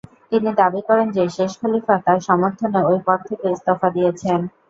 [0.31, 4.39] তিনি দাবি করেন যে, শেষ খলীফা তার সমর্থনে ঐ পদ থেকে ইস্তফা দিয়েছেন।